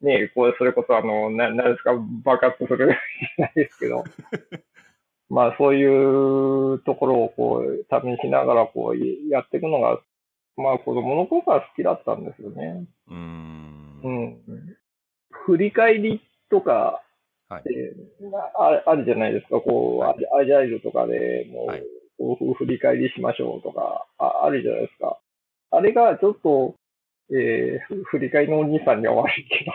[0.00, 1.92] ねこう、それこそあの、な、なんですか、
[2.24, 2.86] 爆発するじゃ
[3.44, 4.04] ないですけど、
[5.30, 10.00] まあ、そういうところをこう、試しながらこう、やっていくのが、
[10.56, 12.84] まあ、子供の頃から好きだったんですよね。
[13.08, 14.00] うん。
[14.02, 14.10] う。
[14.10, 14.38] ん。
[15.46, 17.02] 振り返りとか、
[17.48, 17.94] はいで
[18.58, 21.82] あるあるじゃないですか、こう、はいアジャイルとかでもう、はい
[22.18, 25.18] こう振り返りしましょうとかあ、あるじゃないですか。
[25.70, 26.74] あれがちょっと、
[27.30, 29.72] えーふ振り返りのお兄さんには悪いけど、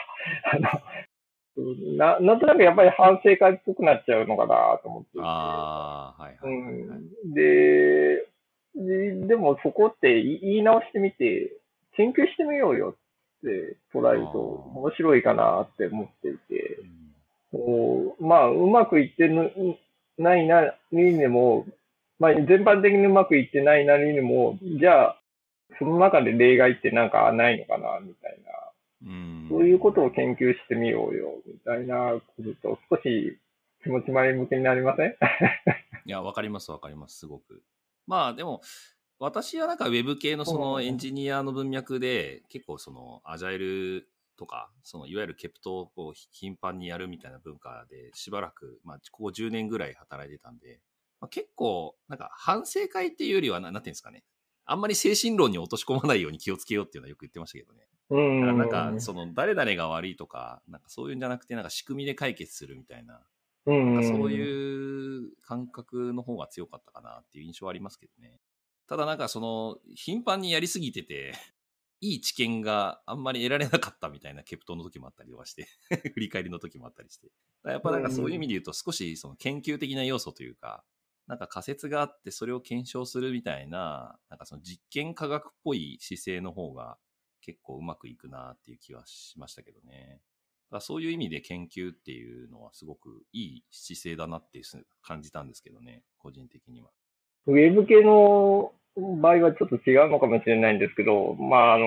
[0.51, 0.92] あの、うん
[1.55, 5.09] ななんとなくやっぱり反省会っぽくなっちゃうのかなと思って。
[5.21, 6.99] ああ、はいはいはい、はい。
[7.25, 8.27] うん、で
[8.75, 11.51] で、でもそこって言い直してみて、
[11.95, 16.79] 研究してみようよって捉えると面白いかなって思っていて、
[17.51, 19.51] こうまあ、うまくいってぬ
[20.17, 21.65] ないなりにも、
[22.19, 25.19] まあ、全般的にうまくいってないなりにも、じゃあ、
[25.79, 28.51] その中で例外ってなんかないのかな、みたいな。
[29.05, 29.47] うん。
[29.49, 33.37] そういうことを研究してみようよ、みたいなことと、少し
[33.83, 35.15] 気持ち前向きになりません？
[36.05, 37.63] いや、わかりますわかります、すごく。
[38.07, 38.61] まあでも、
[39.19, 50.79] 私はなんかウェブ系のそのうんエンジニアの文脈で、結構そのアジャイルとか、そのいわゆるケプトをこう頻繁にやるみたいな文化でしばらく、まあここ10年ぐらい働いてたんで、
[51.21, 54.23] まあ、結構なんか反省会っていうよりはな、なんていうんですかね。
[54.65, 57.85] あんまり精神論に落とし込まないように気をつけようっていうのはよく言ってましたけどね。
[58.09, 63.21] うんだからなんか、その誰々が悪いとか、なんかそういうんじゃなくて、なんか仕組みで解決するみたいな、
[63.65, 68.39] うんなんかそういう感覚の方が強かったかなっていう印象はありますけどね。
[68.87, 71.33] ただなんかその、頻繁にやりすぎてて、
[72.01, 75.67] いい知見があんまり得られなかったみたいなケプトの時もあったりとかして、
[76.13, 77.31] 振り返りの時もあったりして。
[77.63, 80.83] やっぱなんかそういう意味で言うと少しその研究的な要素というか、
[81.27, 86.97] なんか仮説があってそれを検証するみたいな、なんかその実験科学っぽい姿勢の方が
[87.43, 90.21] 結構うまくいくなっていう気はしましたけどね。
[90.71, 94.61] だそういう意味で研究っていうのはすごくいい姿勢だなって
[95.03, 96.89] 感じたんですけどね、個人的には。
[97.45, 101.85] ウェブ系の場合はちょっと違うのかもしれないんですけど、まあ、あの、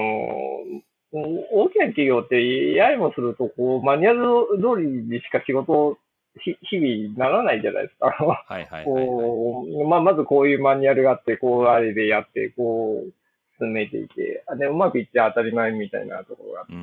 [1.13, 5.99] 大きな企業ってややもすると、こう、マニュアル通りにしか仕事
[6.39, 8.07] 日々ならないじゃないですか。
[8.07, 13.13] はいはいはい、まあ、まずこういうマニュアルがあって、こうあれでやって、こう
[13.59, 16.75] 進めていて、でうまくいって当たり前みたいなところがあって、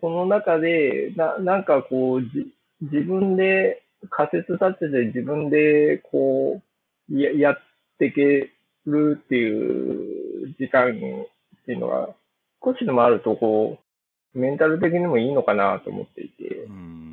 [0.00, 6.62] その中で、ななんかこうじ、自分で仮説立てて自分でこ
[7.10, 7.58] うややっ
[7.98, 8.50] ていけ
[8.86, 10.92] るっていう時間っ
[11.66, 12.08] ていうのが
[12.64, 13.78] 少しでもあるとこ
[14.34, 16.44] う、メンタル的にもいいのかなと思っていて。
[16.54, 17.10] うん。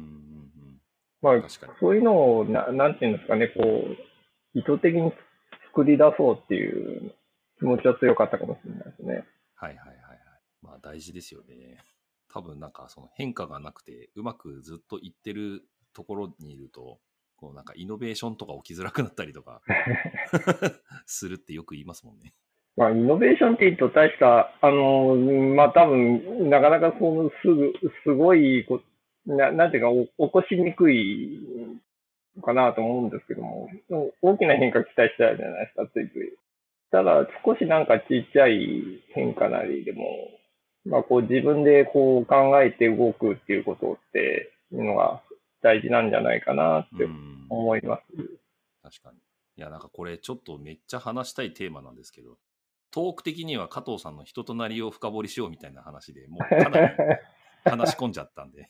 [1.21, 1.33] まあ、
[1.79, 5.11] そういうのをな、なんていうんですかね、こう、意図的に
[5.67, 7.11] 作り出そうっていう
[7.59, 9.25] 気持ちは強かったかもしれないですね。
[9.55, 10.19] はいはいはいはい。
[10.61, 11.83] まあ大事ですよね。
[12.29, 16.99] 多分なんかその変化がなくて、うまくずっといってるところにいると、
[17.37, 19.61] こうなんかイノベーションとか起きづらくなったりとか
[21.05, 22.33] するってよく言いますもんね。
[22.75, 28.81] まあ、イノベーションって言うと大した、あの、まあ多分、なかなかそのすぐ、すごいこ
[29.25, 31.39] ななんていうか起こしにくい
[32.41, 33.69] かなと思うんですけども、
[34.21, 36.37] 大きな変化期待したいじゃないですか、ついつい。
[36.91, 40.05] ただ、少しなんかちっちゃい変化なりでも、
[40.85, 45.21] まあ、こう自分でこう考えて動くっていうことっていうのが
[45.61, 47.07] 大事なんじゃないかなって
[47.49, 48.03] 思います。
[48.81, 49.17] 確かに。
[49.57, 52.37] いや、なんかこれちょっとめっちゃ話したいテーマなんですけど、
[52.91, 56.95] トーク的には加藤さんの人となりを深掘りしようみたいな話でもうかなり
[57.65, 58.69] 話し込んじゃったんで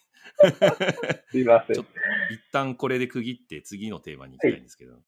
[1.29, 1.75] すいません。
[1.75, 1.91] ちょっと
[2.33, 4.93] 一旦これで区切って次のテーマに行きたいんですけど。
[4.93, 5.01] はい、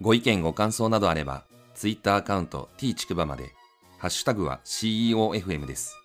[0.00, 3.52] ご意見ご感想などあれば、ツイッターアカウント t ちくばまで、
[3.98, 6.03] ハッシュタグは CEOFM です。